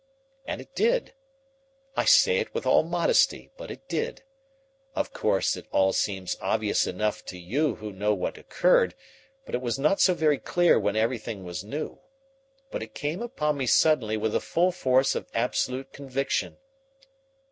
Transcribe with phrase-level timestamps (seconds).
[0.47, 1.13] And it did.
[1.95, 4.23] I say it with all modesty, but it did.
[4.95, 8.95] Of course, it all seems obvious enough to you who know what occurred,
[9.45, 11.99] but it was not so very clear when everything was new.
[12.71, 16.57] But it came on me suddenly with the full force of absolute conviction.